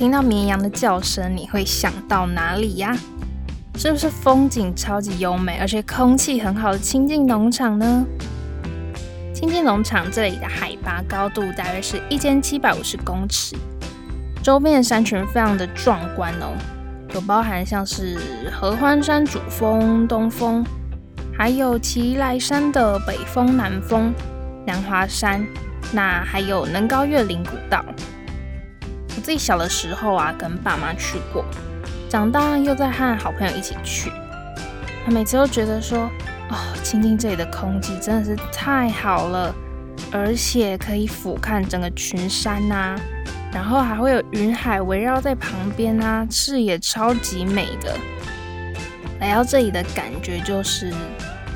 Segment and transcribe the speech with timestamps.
[0.00, 2.96] 听到绵羊的叫声，你会想到哪里呀？
[3.76, 8.06] 是不是风景超级优美，而且空气很好的清境农场呢？
[9.34, 13.54] 清境农场这里的海拔高度大约是一千七百五十公尺，
[14.42, 16.56] 周边的山群非常的壮观哦，
[17.12, 18.18] 有包含像是
[18.50, 20.64] 合欢山主峰、东峰，
[21.36, 24.14] 还有奇莱山的北峰、南峰、
[24.66, 25.46] 南华山，
[25.92, 27.84] 那还有能高越岭古道。
[29.20, 31.44] 我自己小的时候啊，跟爸妈去过。
[32.08, 34.10] 长大又在和好朋友一起去，
[35.04, 36.10] 他每次都觉得说，
[36.48, 39.54] 哦，清境这里的空气真的是太好了，
[40.10, 42.96] 而且可以俯瞰整个群山呐、
[43.52, 47.94] 然后还会有云海围绕在旁边啊，视野超级美的。
[49.20, 50.90] 来到这里的感觉就是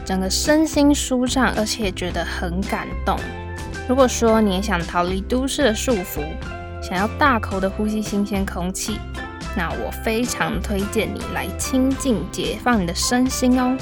[0.05, 3.19] 整个身心舒畅，而且觉得很感动。
[3.89, 6.23] 如果说你也想逃离都市的束缚，
[6.87, 8.99] 想要大口的呼吸新鲜空气。
[9.57, 13.75] 那我非常推荐你来清境解放你的身心哦。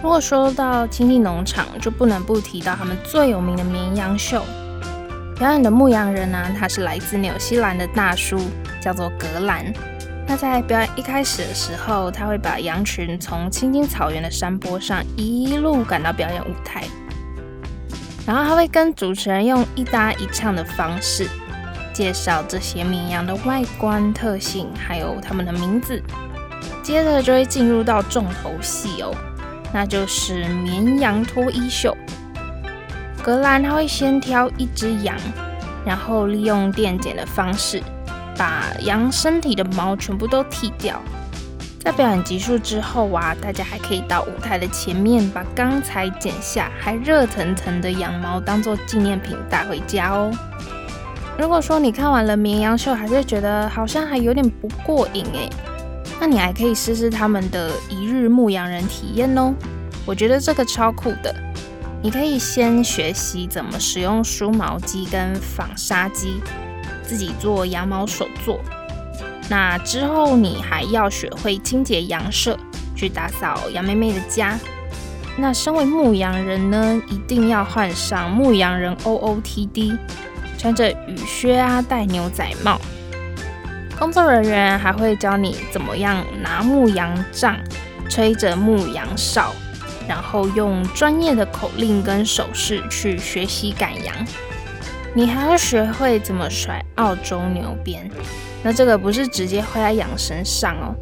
[0.00, 4.44] 如果说到亲近农场，就不能不提到他们最有名的绵羊秀。
[5.36, 8.38] 表演的牧羊人呢，他是来自纽西兰的大叔，
[8.80, 9.72] 叫做格兰。
[10.26, 16.84] 那在表演一开始的时候，他会把羊群从青青草原的山坡上一路赶到表演舞台，
[18.26, 21.26] 然后他会跟主持人用一搭一唱的方式。
[21.98, 26.00] 介绍这些绵羊的外观特性，还有它们的名字。
[26.80, 29.12] 接着就会进入到重头戏哦，
[29.74, 31.96] 那就是绵羊脱衣秀。
[33.20, 35.16] 格兰他会先挑一只羊，
[35.84, 37.82] 然后利用电剪的方式，
[38.36, 41.02] 把羊身体的毛全部都剃掉。
[41.80, 50.30] 在表演结束之后啊，大家还可以到舞台的前面，把刚才剪下还热腾腾的羊毛当做纪念品带回家哦。
[51.38, 55.48] 如果说你看完了绵羊秀，还是觉得好像还有点不过瘾诶，
[56.20, 59.54] 那你还可以试试他们的一日牧羊人体验哦。
[60.04, 61.32] 我觉得这个超酷的，
[62.02, 66.40] 你可以先学习怎么使用梳毛机跟纺纱机，
[67.04, 68.58] 自己做羊毛手作。
[69.48, 72.58] 那之后你还要学会清洁羊舍，
[72.96, 74.58] 去打扫羊妹妹的家。
[75.36, 79.96] 那身为牧羊人呢，一定要换上牧羊人 OOTD。
[80.58, 82.78] 穿着雨靴啊，戴牛仔帽。
[83.98, 87.56] 工作人员还会教你怎么样拿牧羊杖，
[88.10, 89.52] 吹着牧羊哨，
[90.08, 94.14] 然后用专业的口令跟手势去学习赶羊。
[95.14, 98.10] 你还要学会怎么甩澳洲牛鞭。
[98.62, 100.94] 那这个不是直接挥在羊身上哦，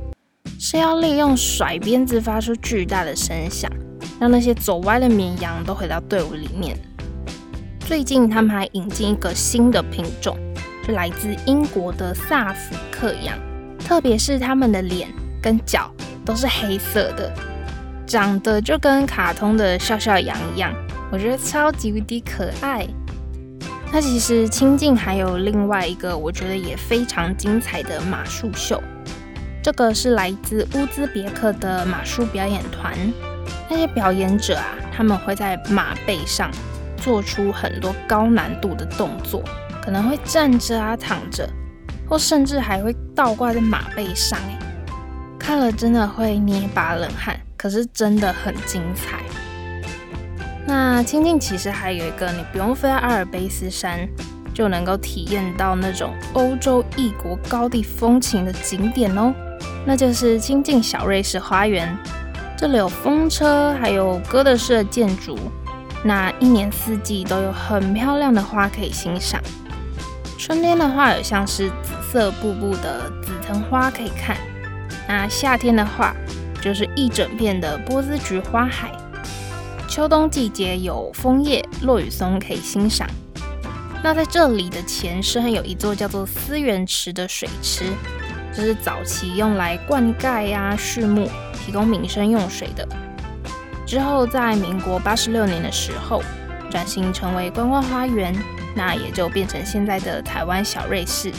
[0.59, 3.71] 是要利用甩鞭子发出巨大的声响，
[4.21, 6.79] 让那些走歪的绵羊都回到队伍里面。
[7.87, 10.37] 最近他们还引进一个新的品种，
[10.85, 13.39] 是来自英国的萨福克羊，
[13.79, 15.09] 特别是他们的脸
[15.41, 15.89] 跟脚
[16.25, 17.33] 都是黑色的，
[18.05, 20.75] 长得就跟卡通的笑笑羊一样，
[21.13, 22.85] 我觉得超级无敌可爱。
[23.93, 28.83] 那其实亲近还有另外一个我觉得也非常精彩的马术秀，
[29.63, 32.93] 这个是来自乌兹别克的马术表演团，
[33.71, 36.51] 那些表演者啊，他们会在马背上。
[37.07, 39.41] 做出很多高难度的动作，
[39.81, 41.49] 可能会站着啊、躺着，
[42.09, 44.37] 或甚至还会倒挂在马背上。
[44.41, 44.59] 哎，
[45.39, 49.21] 看了真的会捏把冷汗，可是真的很精彩。
[50.67, 54.01] 那清境其实还有一个，你不用飞到阿尔卑斯山，
[54.53, 59.33] 就能够体验到那种欧洲异国高地风情的景点哦，
[59.87, 61.97] 那就是清境小瑞士花园。
[62.59, 65.39] 这里有风车，还有哥德式的建筑。
[66.07, 69.43] 那一年四季都有很漂亮的花可以欣赏。
[70.39, 74.37] 春天的话，有像是紫色瀑布的紫藤花可以看。
[75.09, 76.15] 那夏天的话，
[76.63, 78.93] 就是一整片的波斯菊花海。
[79.89, 83.09] 秋冬季节有枫叶、落羽松可以欣赏。
[84.05, 87.87] 那在这里的前身有一座叫做思源池的水池，
[88.55, 92.87] 这是早期用来灌溉呀、畜牧、提供民生用水的。
[93.87, 96.21] 之后，在民国八十六年的时候，
[96.69, 98.35] 转型成为观光花园，
[98.75, 101.31] 那也就变成现在的台湾小瑞士。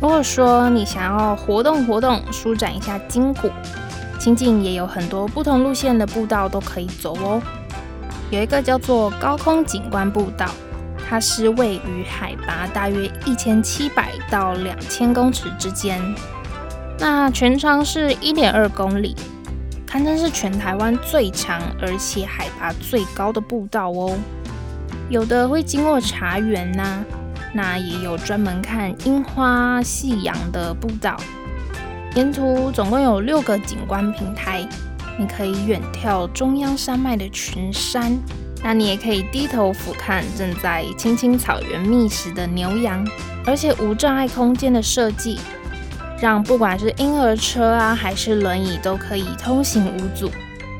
[0.00, 3.50] 如果说你想要活动活动，舒展一下筋骨，
[4.18, 7.40] 清境也有很多不同路线的步道都可以走哦。
[8.30, 10.50] 有一个叫做高空景观步道，
[11.08, 15.98] 它是位于海拔大约一千七百到两千公尺之间，
[16.98, 19.16] 那全长是一点二公里。
[19.94, 24.18] 堪称是全台湾最长而且海拔最高的步道哦。
[25.08, 27.04] 有的会经过茶园呐、
[27.54, 31.16] 那也有专门看樱花、夕阳的步道。
[32.16, 34.66] 沿途总共有六个景观平台，
[35.16, 38.18] 你可以远眺中央山脉的群山。
[38.64, 43.06] 那你也可以低头俯瞰正在青青草原觅食的牛羊，
[43.46, 45.38] 而且无障碍空间的设计，
[46.20, 50.30] 让不管是婴儿车啊，还是轮椅都可以通行无阻，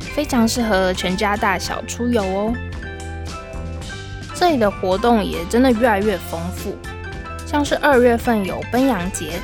[0.01, 2.53] 非常适合全家大小出游哦。
[4.35, 6.77] 这里的活动也真的越来越丰富，
[7.47, 9.41] 像是二月份有奔羊节，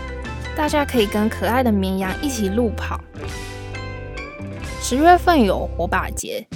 [0.57, 2.99] 大家可以跟可爱的绵羊一起路跑；
[4.83, 6.47] 十月份有火把节。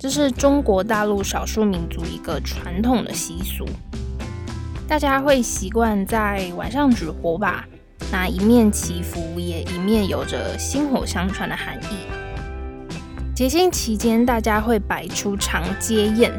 [0.00, 3.64] 这是中国大陆少数民族一个传统的习俗，
[4.86, 7.64] 大家会习惯在晚上举火把，
[8.14, 12.06] 那一面祈福，也一面有着薪火相传的含义。
[13.34, 16.32] 节庆期间，大家会摆出长街宴，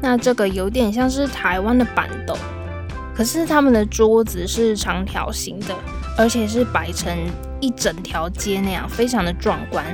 [0.00, 2.34] 那这个有点像是台湾的板凳，
[3.14, 5.74] 可是他们的桌子是长条形的，
[6.16, 7.14] 而且是摆成
[7.60, 9.84] 一整条街那样，非常的壮观。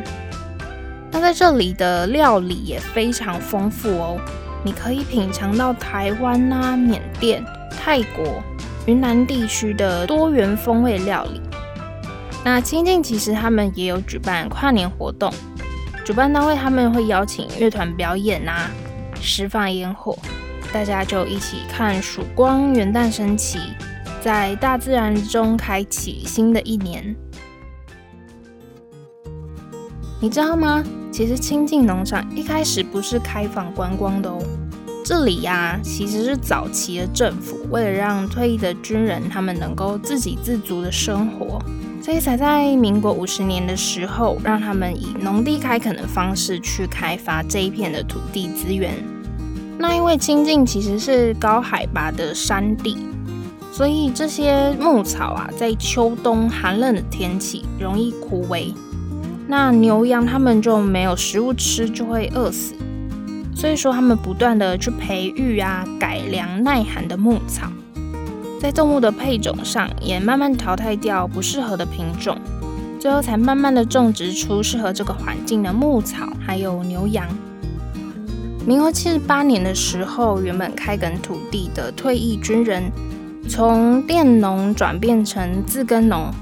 [1.10, 4.16] 那在这里的料理也非常丰富哦，
[4.64, 7.44] 你可以品尝到台湾啊、缅甸、
[7.76, 8.40] 泰国、
[8.87, 11.41] 云南地区的多元风味料理。
[12.44, 15.32] 那清境其实他们也有举办跨年活动，
[16.05, 18.71] 主办单位他们会邀请乐团表演啊，
[19.21, 20.17] 释放烟火，
[20.73, 23.59] 大家就一起看曙光、元旦升起，
[24.23, 27.15] 在大自然中开启新的一年。
[30.19, 30.82] 你知道吗？
[31.12, 34.38] 其实清境农场一开始不是开放观光的哦。
[35.10, 41.60] 这里呀、其实是早期的政府为了让退役的军人他们能够自给自足的生活，
[42.00, 48.94] 所以才在民国五十年的时候，让他们以农地开垦的方式去开发这一片的土地资源。
[49.78, 52.96] 那因为清境其实是高海拔的山地，
[53.72, 58.72] 所以这些牧草啊，在秋冬寒冷的天气容易枯萎。
[59.48, 62.74] 那牛羊他们就没有食物吃，就会饿死。
[63.60, 67.70] 所以说，他们不断的去培育啊，改良耐寒的牧草，
[68.58, 72.38] 在动物的配种上也慢慢淘汰掉不适合的品种，
[72.98, 77.28] 最后才慢慢的种植出适合这个环境的牧草，还有牛羊。
[78.66, 82.90] 民国七十八年的时候，原本开垦土地的退役军人，
[83.46, 86.32] 从佃农转变成自耕农。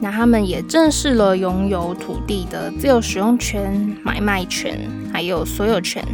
[0.00, 4.76] 那他们也正式了拥有土地的自由使用权、买卖权，
[5.12, 6.04] 还有所有权。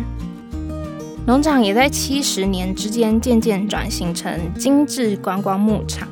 [1.26, 6.06] 农场也在七十年之间渐渐转型成精致观光牧场，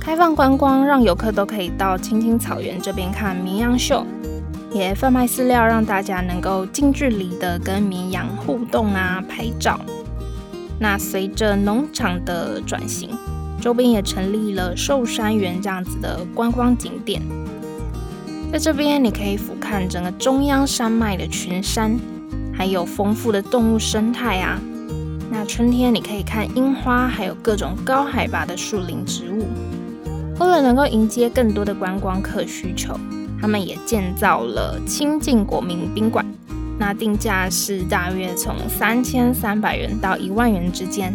[0.00, 4.04] 开放观光，让游客都可以到青青草原这边看绵羊秀，
[4.72, 9.78] 也贩卖饲料，让大家能够近距离的跟绵羊互动啊、拍照。
[10.80, 13.10] 那随着农场的转型。
[13.58, 17.22] 周边也成立了寿山园这样子的观光景点，
[18.52, 21.98] 在这边你可以俯瞰整个中央山脉的群山，
[22.56, 24.58] 还有丰富的动物生态啊。
[25.30, 29.46] 那春天你可以看樱花，还有各种高海拔的树林植物。
[30.38, 32.98] 为了能够迎接更多的观光客需求，
[33.40, 36.24] 他们也建造了亲近国民宾馆，
[36.78, 41.12] 那定价是大约从三千三百元到一万元之间。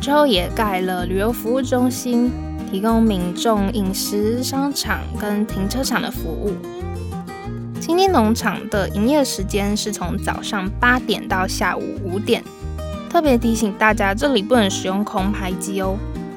[0.00, 2.30] 之后也盖了旅游服务中心，
[2.70, 6.52] 提供民众饮食、商场跟停车场的服务。
[7.90, 12.40] 清境农场的营业时间是从早上八点到下午五点。
[13.10, 15.96] 特别提醒大家，这里不能使用空拍机哦，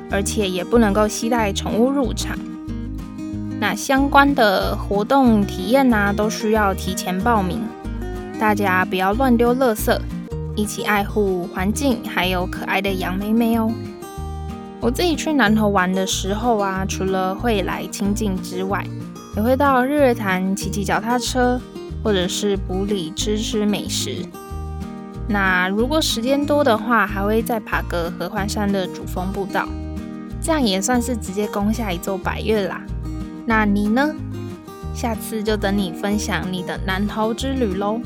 [0.09, 2.35] 而且也不能够携带宠物入场。
[3.59, 7.61] 那相关的活动体验呢、都需要提前报名。
[8.39, 9.95] 大家不要乱丢垃圾。
[10.55, 13.71] 一起爱护环境，还有可爱的羊妹妹哦。
[14.79, 18.83] 我自己去南投玩的时候啊，除了会来清境之外，
[19.35, 21.59] 也会到日月潭骑骑脚踏车，
[22.03, 24.25] 或者是埔里吃吃美食。
[25.27, 29.67] 那如果时间多的话，还会再爬个合欢山的主峰步道，
[30.41, 32.81] 这样也算是直接攻下一座百岳啦。
[33.45, 34.13] 那你呢？
[34.93, 37.99] 下次就等你分享你的南投之旅喽。